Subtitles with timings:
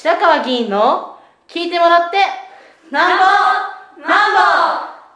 [0.00, 1.16] 白川議員の
[1.48, 2.18] 聞いてもらって
[2.92, 3.24] なんぼ
[4.00, 4.38] なんぼ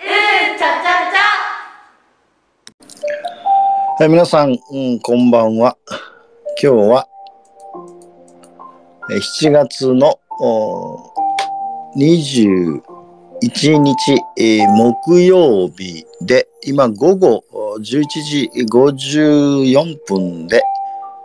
[0.01, 1.23] うんちゃちゃちゃ
[4.01, 5.77] はい、皆さん、うん、こんばんは。
[6.61, 7.07] 今日は、
[9.41, 10.99] 7月のお
[11.97, 17.45] 21日、えー木曜日で、今午後
[17.79, 20.65] 11時54分で、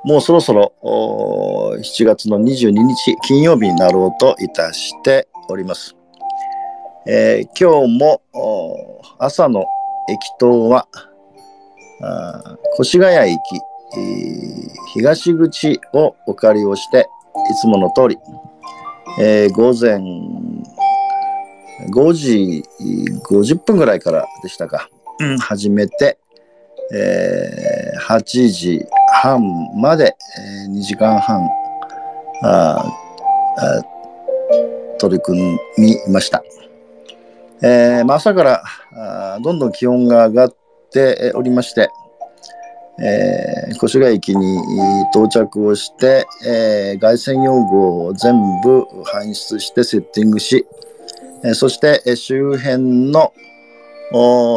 [0.08, 5.98] もうそろそろお7月の22日金曜日になろうといたしております。
[7.06, 9.66] えー今日もお朝の
[10.10, 10.88] 駅頭は、
[12.80, 13.38] 越谷駅、
[13.98, 17.10] えー東口をお借りをして、
[17.52, 18.18] いつもの通り、
[19.20, 19.98] えー午前
[21.92, 22.64] 5時
[23.30, 24.88] 50分ぐらいからでしたか、
[25.20, 26.18] うん始めて、
[26.94, 29.42] えー8時半
[29.76, 31.42] まで、え2時間半
[32.44, 32.86] あ
[33.58, 33.84] あ
[35.00, 36.44] 取り組みました。
[37.62, 38.64] えーまあ、朝から
[38.96, 40.56] あどんどん気温が上がっ
[40.92, 41.90] ておりまして、
[43.00, 44.62] えー越谷駅に
[45.14, 50.66] 到着をして、えー外線用具を全部搬出してセッティングし、
[51.44, 53.34] えーそしてえ周辺の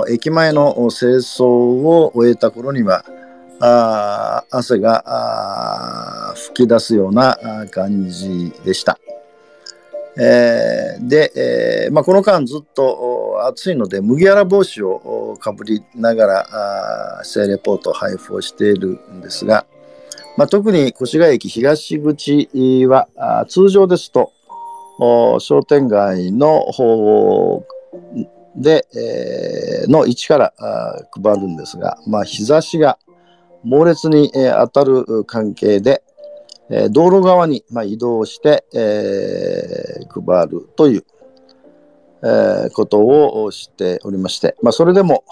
[0.09, 3.05] 駅前の清掃を終えた頃には
[3.61, 7.37] あ汗があ吹き出すような
[7.71, 8.99] 感じでした。
[10.19, 19.67] えーで、えーまあ、この間ずっと暑いので麦わら帽子をかぶりながらあー性レポートを配布をしているんですが、
[20.37, 22.49] まあ、特に越谷駅東口
[22.87, 24.33] は通常ですと
[25.39, 27.65] 商店街の方
[28.57, 32.99] で、えーの位置からあ配るんですが、まあ、日差しが
[33.65, 36.03] 猛烈に、えー当たる関係で、
[36.71, 41.05] えー道路側に、まあ、移動して、えー配るという、
[42.23, 43.07] えーこと
[43.45, 45.25] をしておりまして、まあ、それでも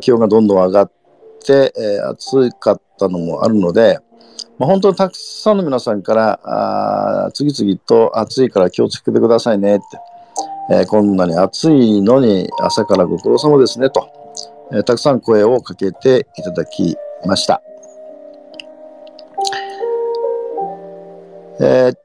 [0.00, 0.92] 気温がどんどん上がっ
[1.44, 3.98] て、えー暑かったのもあるので、
[4.58, 9.84] まあ、本当にたくさんの皆さんからあ次々と暑いから気をつけてくださいねって、
[10.70, 14.08] えーこんなに暑いのに朝からご苦労様ですねと、
[14.72, 16.96] えーたくさん声をかけていただき
[17.26, 17.62] ました。
[21.60, 21.96] えー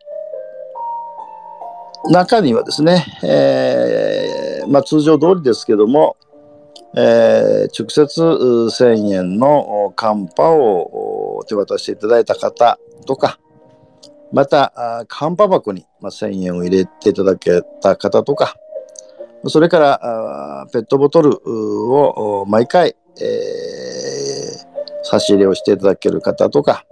[2.09, 6.16] 中にはですね、えーまあ、通常通りですけども、
[6.95, 13.39] えー直接1000円のおカンパを手渡していただいた方とか、
[14.31, 18.55] また、あカンパ箱に、まあ、1000円を入れていただけた方とか、
[19.45, 21.39] それからあペットボトル
[21.93, 24.67] を毎回、えー
[25.09, 26.85] 差し入れをしていただける方とか、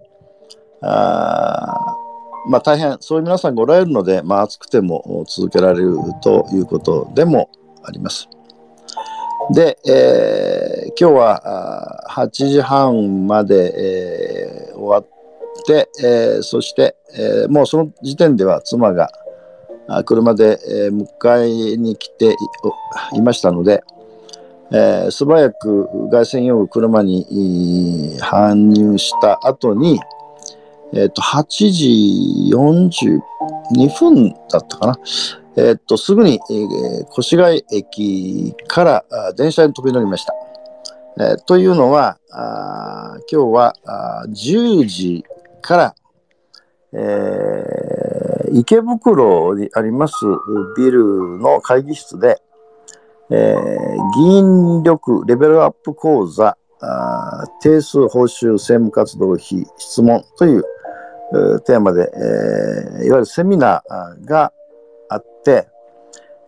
[0.81, 1.97] あ
[2.47, 7.49] まあ、大変そういう皆さんがおられるので、まあ、暑くても続けられるということでも
[7.83, 8.29] あります。
[9.53, 15.05] で、えー今日は8時半まで、えー終わっ
[15.65, 19.09] て、えーそして、えーもうその時点では妻が
[20.05, 22.35] 車で、え迎えに来て
[23.13, 23.83] いいましたので、
[24.71, 29.99] えー素早く外線用具車に搬入した後に、
[30.93, 34.99] えっ、と、8時42分だったかな。
[35.57, 39.05] えっ、と、すぐに、えー越谷駅から
[39.37, 40.33] 電車に飛び乗りました。
[41.19, 45.23] えーというのは、あ今日はあ10時
[45.61, 45.95] から、
[46.93, 47.85] えー
[48.53, 50.13] 池袋にあります
[50.77, 52.41] ビルの会議室で、
[53.31, 60.63] えー議員力レベルアップ講座、あ定数報酬政務活動費質問という
[61.65, 64.53] テーマで、えーいわゆるセミナーが
[65.09, 65.67] あって、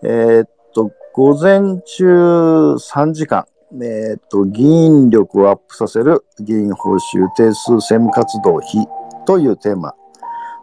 [0.04, 8.88] えーっと、午前中3時間、えーっと、議員力をアップさせる議員報酬定数政務活動費
[9.26, 9.94] というテーマ、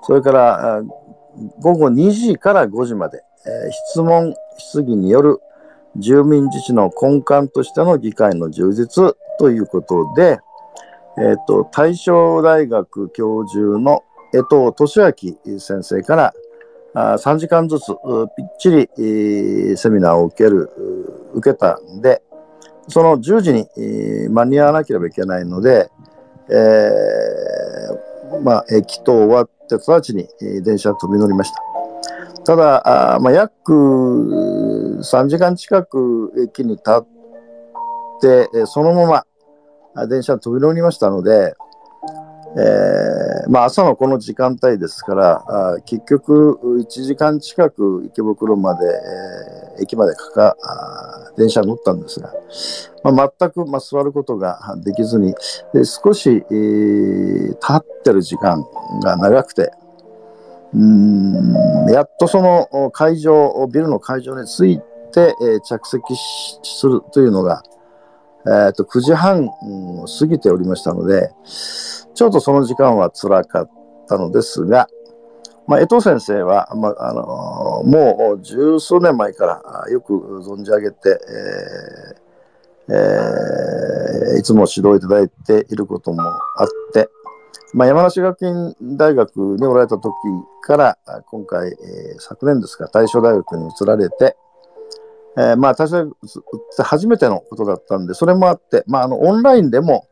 [0.07, 0.83] それから
[1.61, 5.41] 午後2時から5時まで、えー質問、質疑による
[5.97, 10.39] 住民自治の根幹としての議会の充実ということで、
[11.19, 14.03] えっ、と、大正大学教授の
[14.33, 15.01] 江藤俊
[15.45, 16.35] 明先生から
[16.95, 20.71] あ3時間ずつぴっちり、えーセミナーを受ける、
[21.35, 22.23] 受けたんで、
[22.89, 25.91] その10時に、えー間に合わなければいけないので、
[26.51, 31.63] えーまあ、駅と終わって直ちに、え電車飛び乗りました。
[32.45, 37.07] ただ、あまあ、約3時間近く駅に立っ
[38.21, 39.25] て、えそのまま
[39.95, 41.55] あ電車飛び乗りましたので、
[42.57, 50.57] えーまあ、朝のこの時間帯ですからあ結局1時間近く池袋まで、えー、駅までかか
[51.37, 52.33] 電車乗ったんですが、
[53.03, 55.35] まあ、全く、まあ、座ることができずに
[55.73, 58.65] で少し、えー、立ってる時間
[59.03, 59.73] が長くて
[60.73, 61.55] うん
[61.91, 64.81] やっとその会場ビルの会場に着い
[65.13, 66.03] て、えー、着席
[66.63, 67.63] するというのが、
[68.47, 71.31] えーと、9時半、過ぎておりましたので、
[72.15, 73.71] ちょっとその時間は辛かっ
[74.09, 74.89] たのですが、
[75.67, 77.23] まあ、江藤先生は、まあ、あの
[77.85, 80.13] もう十数年前からよく
[80.45, 81.19] 存じ上げて、
[82.19, 82.25] えー
[82.87, 87.09] えー、いつも指導いただいていることもあって、
[87.73, 90.13] まあ、山梨学院大学におられた時
[90.63, 90.99] から
[91.31, 94.37] 今回、えー、昨年ですか大正大学に移られて、
[95.37, 96.07] えー、まあ、私は
[96.85, 100.07] 初めてのことだったんで、それもあって、まあ、あの、オンラインでも、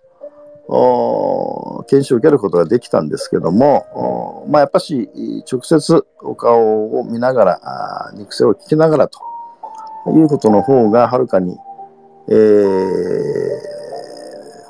[1.88, 5.10] 研修を受けることができたんですけども、まあ、やっぱし、
[5.50, 7.60] 直接お顔を見ながら、
[8.14, 9.20] 肉声を聞きながらと
[10.14, 11.58] いうことの方が、はるかに、
[12.28, 12.36] えー、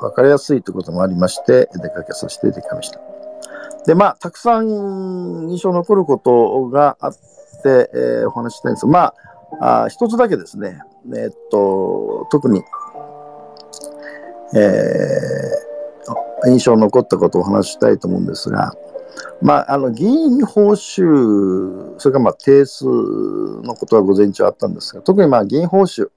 [0.01, 3.01] 分かりやすいということもありまして、出かけさせていただきました。
[3.87, 7.15] で、まあ、たくさん印象残ることがあっ
[7.63, 9.15] て、えー、お話したいんです、ま
[9.61, 10.81] あ、あ一つだけですね、
[11.15, 12.63] えー、っと、特に、
[14.55, 15.32] えー、
[16.47, 18.73] 印象に残ったことをお話ししたいと思うんですが、
[19.41, 26.11] まあ、あの議員報酬、それからまあ定数のことは午前中あったんですが、特にまあ議員報酬、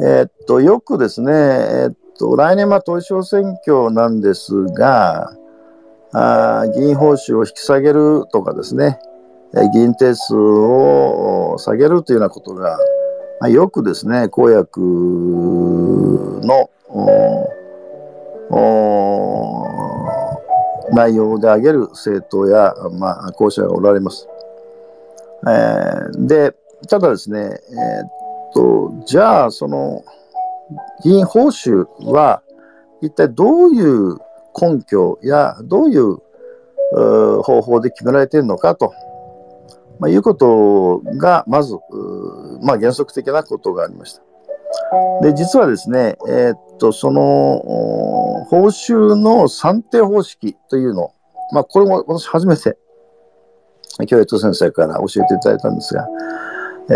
[0.00, 5.36] えー、っとよくですね、えー、っと来年、まあ、統一選挙なんですが
[6.12, 8.98] あ、議員報酬を引き下げるとかですね、
[9.72, 12.78] 議員定数を下げるというようなことが、
[13.40, 16.70] まあ、よくですね、公約の
[20.92, 24.28] 内容で挙げる政党や、まあ、候補者がおられます。
[25.46, 26.54] えー、で、
[26.88, 27.60] ただですね、えー、っ
[28.54, 30.04] と、じゃあ、その、
[31.04, 32.42] 議員報酬は、
[33.02, 34.16] 一体どういう
[34.58, 36.18] 根拠や、どういう
[37.42, 38.94] 方法で決められているのかと
[39.98, 41.74] まあ、いうことが、まず、
[42.62, 44.22] まあ、原則的なことがありました。
[45.22, 47.62] で、実はですね、えー、っと、その、
[48.48, 51.12] 報酬の算定方式というの、
[51.52, 52.76] まあ、これも私初めて、
[54.06, 56.06] 教育先生から教えていただいたんですが、
[56.90, 56.94] え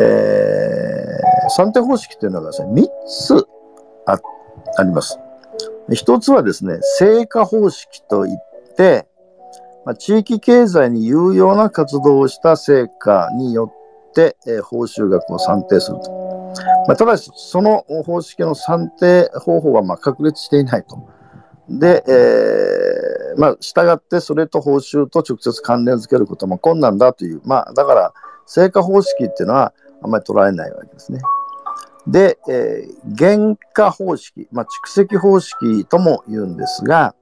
[1.46, 3.46] ー、算定方式というのがですね、3つ
[4.06, 4.20] あ
[4.76, 5.18] あります。
[5.88, 9.06] 1つはですね、成果方式といって、
[9.84, 13.72] まあ、地域経済に有用な活動をした成果によ
[14.10, 16.19] って、えー、報酬額を算定すると。
[16.90, 21.08] まあ、ただし、その方式の算定方法はまあ確立していないと。
[21.68, 28.12] で、えー、まあ、従ってそれと報酬と直接関連づけることも困難だという、まあ、だから、
[28.44, 29.72] 成果方式っていうのは
[30.02, 31.20] あんまり捉えないわけですね。
[32.08, 37.14] で、えー、原価方式、まあ、蓄積方式とも言うんですが、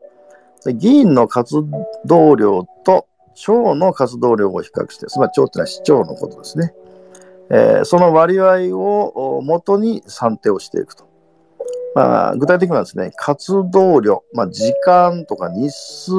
[0.64, 1.56] 議員の活
[2.06, 6.72] 動量と町の活動量を比較して、つまり町というのは市長のことですね。
[7.50, 11.08] えー、その割合をもとに算定をしていくと。
[11.94, 16.12] まあ、具体的にはですね、活動量、まあ、時間とか日数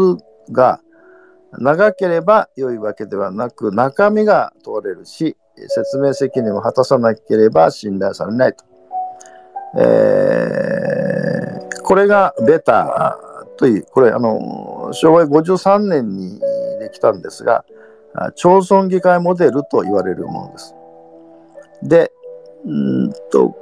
[0.51, 0.81] が
[1.53, 5.37] 長ければ良いわけではなく、中身が問われるし、
[5.67, 8.65] 説明責任を果たさなければ信頼されないと。
[9.77, 13.17] えー、これがベタ
[13.57, 16.39] という、これ、あの、昭和53年に
[16.79, 17.65] できたんですが、
[18.35, 20.75] 町村議会モデルと言われるものです。
[21.83, 22.11] で、
[22.65, 22.71] う
[23.07, 23.55] んと、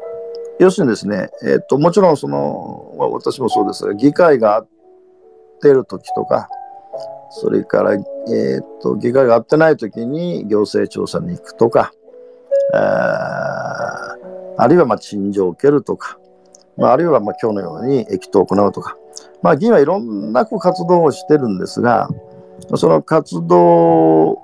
[0.60, 4.68] 要するにですね、えっ、と、もちろんその、私もそうですが、議会が合っ
[5.62, 6.50] てる時とか、
[7.30, 8.02] それから、えっ、
[8.82, 11.92] と、議会が合ってない時に行政調査に行くとか、
[12.74, 14.16] あ
[14.58, 16.18] あるいはまあ陳情を受けるとか、
[16.78, 18.98] まあ、あるいはまあ今日のように駅頭を行うとか、
[19.42, 22.10] まあ、議員はいろんなこう活動をしてるんですが、
[22.76, 24.40] その活動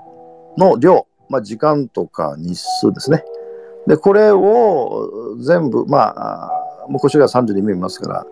[0.57, 3.23] の量、まあ、時間とか日数ですね。
[3.87, 8.25] で、これを全部、まあ、もう腰が32名いますから、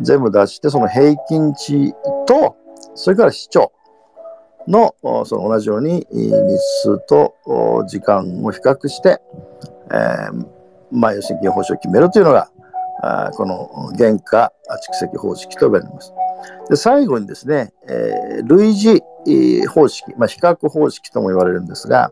[0.00, 1.92] 全部出して、その平均値
[2.26, 2.56] と、
[2.94, 3.72] それから市長
[4.68, 7.34] のその同じように日数と
[7.88, 9.20] 時間を比較して、
[9.90, 10.46] えー、
[10.92, 12.50] まあ、要するに議員報酬を決めるというのが、
[13.00, 14.52] あこの原価
[14.90, 16.12] 蓄積方式と呼ばれます。
[16.68, 22.10] で最後にですね、えー、類似方式、まあ、比較方式とも言われるんですが、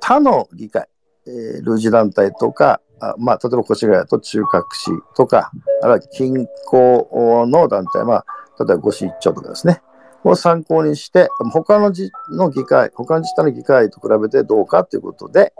[0.00, 0.88] 他の議会、
[1.30, 5.50] えー、類似団体とか、あまあ、例えば越谷と中核市とか、
[5.82, 8.24] あるいは近郊の団体、まあ、
[8.58, 9.80] 例えば五市一町とかですね、
[10.24, 15.52] を参考にして、他のじの議会、他の自治体の議会と比べてどうかということで、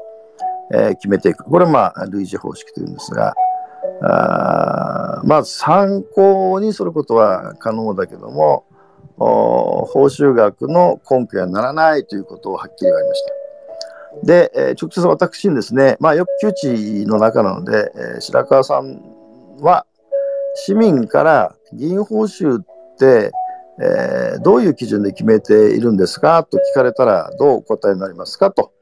[0.73, 1.45] えー決めていく。
[1.45, 3.35] これはまあ、類似方式というんですが、
[4.03, 8.65] あまあ、参考にすることは可能だけども、
[9.17, 13.40] 報酬額の根拠にはならないということをはっきり言われました。
[14.25, 19.01] で、えー直接私にですね、まあ、よく窮地の中なので、えー白川さん
[19.61, 19.87] は
[20.55, 22.67] 市民から議員報酬っ
[22.99, 23.33] て、
[23.81, 26.45] えーどういう基準で決めているんですか？
[26.45, 28.51] と聞かれたらどうお答えになりますか？
[28.51, 28.73] と、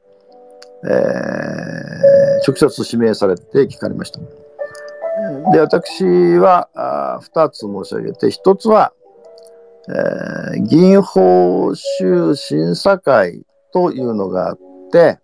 [0.83, 4.19] えー直接指名されて聞かれました。
[5.51, 8.93] で、私はあ2つ申し上げて、1つは、
[9.89, 14.59] えー議員報酬審査会というのがあっ
[14.91, 15.19] て、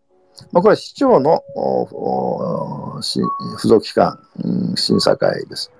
[0.51, 3.19] まあ、これは市長のおおし
[3.57, 5.71] 付属機関、うん審査会です。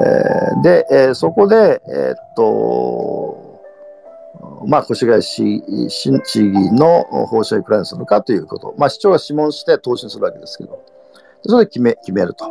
[0.00, 3.60] えーで、えーそこで、えーっと、
[4.66, 10.84] まあ、越谷市市市議の報酬をいくらにするかということ、まあ、市長が諮問して答申するわけですけど、
[11.44, 12.50] それで決め決めると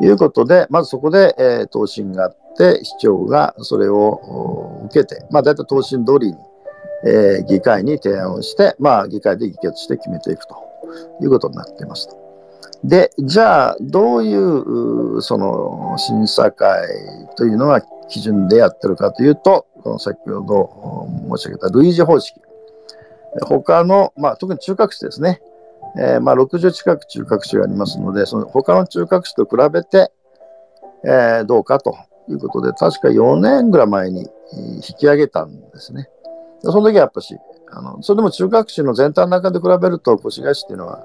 [0.00, 6.34] いうことで、まずそこで、えー答申があって、市長がそれを受けて、まあ、大体答申通りに、
[7.06, 10.56] えー議会に提案をして、まあ、議会で議決して決めていくと
[11.22, 12.24] いうことになっていますと。
[12.84, 16.86] で、じゃあ、どういう、その、審査会
[17.36, 22.40] というのが基準でやってるかというと、この先ほど申し上げた類似方式。
[23.42, 25.40] 他の、まあ、特に中核市ですね。
[25.96, 30.10] えーまあ、60近く中核市がありますので、その他の中核市と比べて、
[31.04, 31.96] えーどうかと
[32.28, 34.28] いうことで、確か4年ぐらい前に
[34.76, 36.08] 引き上げたんですね。
[36.70, 37.36] その時はやっぱし、
[37.70, 41.04] あのそれでも中核市の全体の中で比べると、越谷市っていうのは、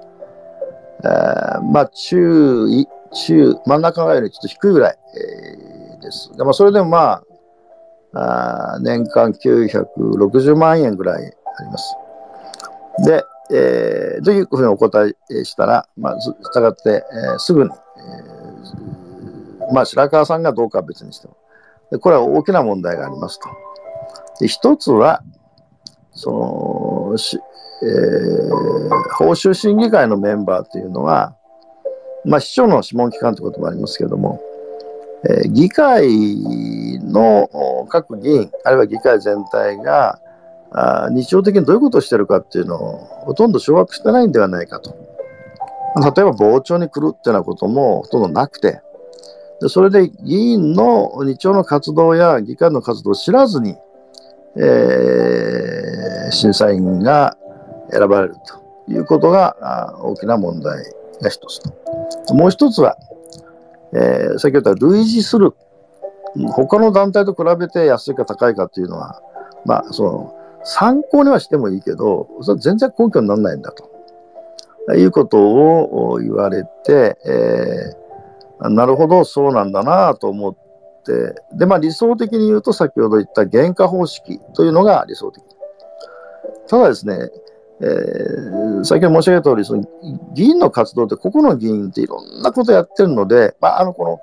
[1.02, 6.30] えーまあ、中位、中、真ん中よりちょっと低いぐらい、えーです。
[6.36, 7.22] でまあ、それでもま
[8.14, 11.94] あ、あ年間960万円ぐらいあります。
[13.04, 21.36] で、えー、どういうふうにお答えしたら、まあ、ずしたがって、えーすぐに、えーまあ、白川さんがどうかは別にしても。
[21.90, 23.48] でこれは大きな問題がありますと。
[24.40, 25.22] で一つは、
[26.12, 27.38] その、し
[27.82, 31.36] えー報酬審議会のメンバーというのは、
[32.24, 34.40] まあ、市長の諮問機関ということもありますけれども、
[35.28, 37.48] えー議会の
[37.88, 40.20] 各議員、あるいは議会全体が、
[40.72, 44.94] あ日常的にどういうことをしてるかっていうのをほとんど掌握してないんではないかと。
[45.96, 48.80] 例えば傍聴に来るっていうようなこともほとんどなくて、
[49.60, 53.76] でそれで議員の日常の活動や議会の活動を知らずに、
[54.56, 55.79] えー
[56.30, 57.36] 審査員が
[57.90, 58.36] 選ばれる
[58.86, 60.84] ということが大きな問題
[61.20, 61.60] が一つ
[62.26, 62.34] と。
[62.34, 62.96] もう一つは、
[63.92, 65.54] えー先ほど言った類似する、
[66.52, 69.20] 他の団体と比べて安いか高いかというのは、
[69.64, 70.34] まあ、その
[70.64, 78.00] 参考にはしてもいいけど、それは全然根拠にならないんだということを言われて、えー
[78.68, 80.54] なるほど、そうなんだなと思っ
[81.02, 85.42] て、で、まあ理想的に言うと先ほど言った原価方式というのが理想的。
[86.68, 87.30] ただですね、
[87.80, 89.84] えー先ほど申し上げた通り、その
[90.34, 94.20] 議員の活動って、個々の議員っていろんなことやってるので、まあ、あの、こ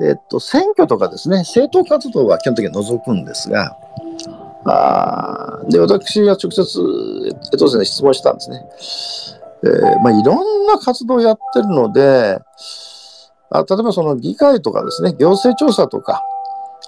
[0.00, 3.76] の、えっと、選挙とかですね、政党活動は基本的に除くんですが、
[4.66, 6.80] あで、私は直接、
[7.52, 8.66] 江藤先生に質問したんですね。
[9.64, 12.38] えーまあ、いろんな活動をやってるので、
[13.50, 16.22] あ例えばその議会とかですね、行政調査とか、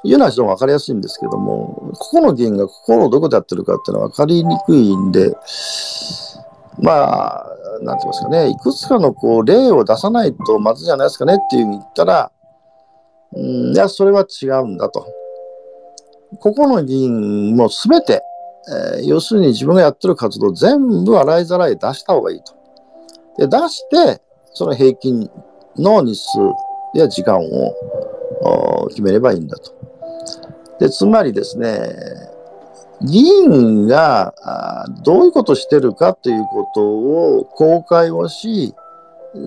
[0.07, 5.35] いうのは非常に分かりやすいんですけども、個々の議員が心をどこでやってるかっていうのは分かりにくいんで、
[6.79, 12.33] まあ、なんて言いますかね、いくつかのこう例を出さないとまずいじゃないですかねっていうふうに言ったら、
[13.33, 15.07] うん、いや、それは違うんだと。
[16.41, 18.23] 個々の議員もすべて、
[18.99, 22.53] えー要するに自分がやってる活動全部洗いざらい出した方がいいと。
[23.39, 24.21] で、出して、
[24.55, 25.31] その平均
[25.77, 26.39] の日数
[26.99, 29.73] や時間を決めればいいんだと。
[30.79, 31.95] で、つまりですね、
[33.03, 34.35] 議員が
[35.03, 38.75] どういうことをしてるかということを公開をし、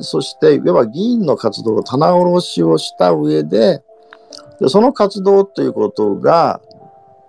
[0.01, 3.83] そして、いわば議員の活動を棚卸しをした上で、
[4.59, 6.61] でその活動ということが、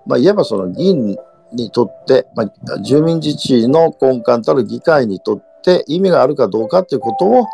[0.07, 1.17] まあ、いわばその議員
[1.53, 7.47] にとって、まあ、住民自治の根幹たる議会にとって意味があるかどうかということを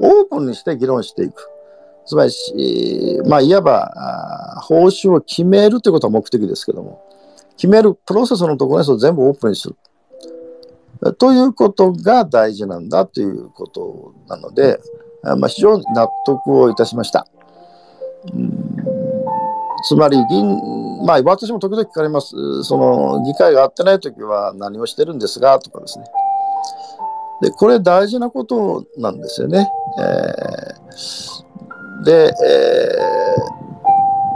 [0.00, 1.55] オープンにして議論していく。
[2.06, 7.02] つまり、まあ、いわば報酬を決めるということは目的ですけども、
[7.56, 9.76] 決めるプロセスのところにそれ全部オープンにする。
[11.18, 14.80] ということが大事なんだということなので、
[15.22, 17.26] まあ、非常に納得をいたしました。
[19.88, 22.64] つまり議員、まあ、私も時々聞かれます。
[22.64, 26.06] その、議会が合ってない時は何をしてるんですがとかですね。
[27.42, 29.70] で、これ大事なことなんですよね。
[29.98, 31.45] えー、
[32.04, 32.88] で、え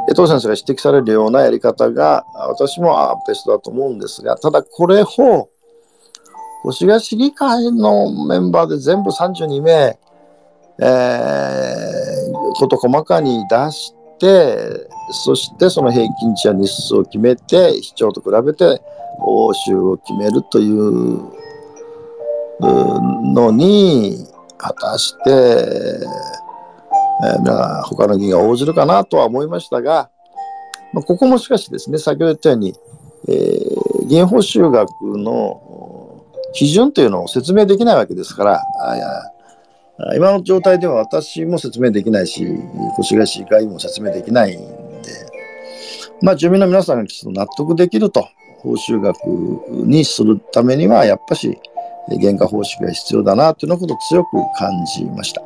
[0.09, 5.49] ー、江藤先生が指摘されるようなやり方が、私もベストだと思うんですが、ただこれを、
[6.69, 9.99] 越谷市議会のメンバーで全部32名、
[10.83, 14.89] えー、こと細かに出して、
[15.25, 18.81] そしてその平均値や日数を決めて、市長と比べて
[19.19, 21.41] 報酬を決めるという
[22.61, 24.27] のに、
[24.59, 26.07] 果たして、
[27.23, 30.11] えー、他の議員が応じるかなとは思いましたが、
[30.93, 32.75] まあ、ここもしかしですね、先ほど言ったように、
[33.29, 42.43] えー、議員報酬額の基準というのを説明できないわけですから、あ今の状態では私も説明できないし、
[42.99, 45.31] 越谷市議会も説明できないんで、
[46.23, 48.27] まあ、住民の皆さんがきちんと納得できると、
[48.63, 49.19] 報酬額
[49.71, 51.59] にするためには、やっぱし、
[52.21, 55.43] 原価方式が必要だなというのことを強く感じました。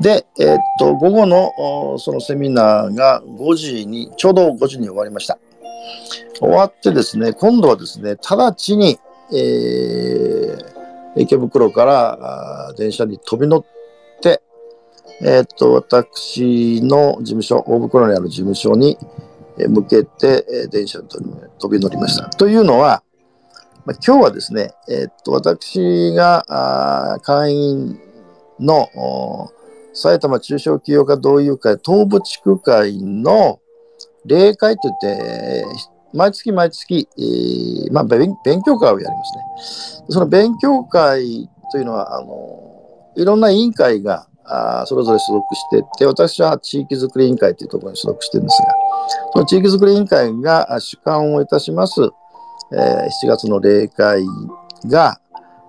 [0.00, 5.38] で、えー、っと、午後のそのセミナーが5時に、ちょうど5時に終わりました。
[6.38, 8.98] 終わってですね、今度はですね、直ちに、
[9.32, 13.64] えー、池袋から電車に飛び乗っ
[14.20, 14.42] て、
[15.22, 18.98] えー、っと、私の事務所、大袋にある事務所に
[19.56, 21.08] 向けて電車に
[21.58, 22.28] 飛び乗りました。
[22.28, 23.02] というのは、
[23.86, 27.98] まあ、今日はですね、えー、っと、私が会員
[28.60, 28.88] の
[29.96, 33.60] 埼玉中小企業家同友会東部地区会の
[34.26, 35.64] 例会といって、
[36.12, 40.04] 毎月毎月、えー、まあ勉、強会をやりますね。
[40.10, 48.74] その勉強会というのは、あの、いろんな委員会があそれぞれ所属してて、私は地域づくり委員会というところに所属してるんですが、
[49.32, 52.02] その地域づくり委員会が主管をいたします、
[52.72, 54.24] えー、7月の例会
[54.86, 55.18] が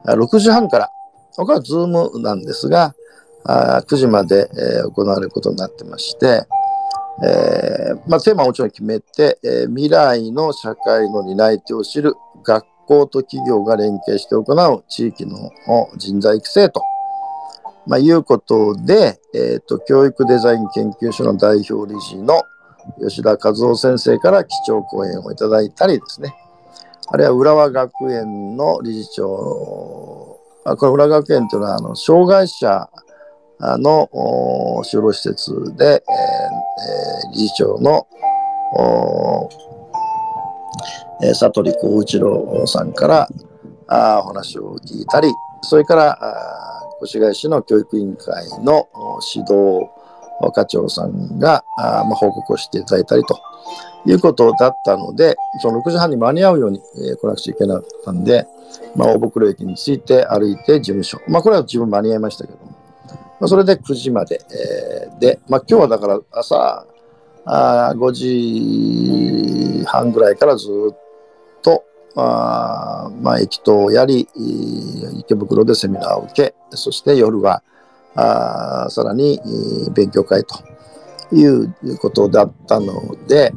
[0.05, 0.89] 6時半から、
[1.37, 2.93] これはズームなんですが、
[3.47, 6.45] あ9時まで、えー、行われることになってまして、
[7.23, 15.51] えー、まあ、テーマはもちろん決めて、えー、未来の社会の担い手を知る学校と企業が連携して行う地域の
[15.97, 16.81] 人材育成と、
[17.87, 22.43] まあ、いうことで、えーと、教育デザイン研究所の代表理事の
[22.99, 26.33] 吉田和夫先生から基調講演をいただいたりですね、
[27.09, 32.89] あるいは浦和学園の理事長、あこの浦和学園というのはあの障害者
[33.59, 34.09] の
[34.83, 38.07] 就労施設で、えー、理事長の
[41.39, 43.27] 佐藤幸一郎さんから
[43.87, 45.29] あお話を聞いたり、
[45.61, 46.19] それから
[47.03, 48.87] 越谷市の教育委員会の
[49.33, 49.89] 指導
[50.53, 53.39] 課長さんがあ、まあ、報告をしていただいたりと
[54.05, 58.47] いうことだったので、その6時半に間に合うように、えー、来なくちゃいけなかったんで、
[58.95, 61.19] まあ、大袋駅に着いて歩いて事務所。
[61.27, 62.59] まあ、これは自分間に合いましたけど、
[63.39, 66.85] まあ、それで9時まで、えー、で、まあ、今日はだから朝
[67.45, 71.83] あ5時半ぐらいからずっと、
[72.15, 74.27] あまあ、駅頭をやり、
[75.19, 77.63] 池袋でセミナーを受け、そして夜は
[78.15, 79.39] あさらに
[79.93, 80.55] 勉強会と
[81.35, 83.53] いうことだったので、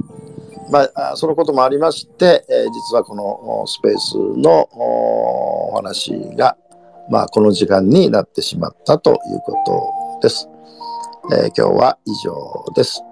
[0.70, 6.56] まあ、そのこともありまして、えー、実はこのスペースのお話が、
[7.10, 10.48] まあ、この時間になってしまったということです。
[11.32, 13.02] えー、今日は以上です。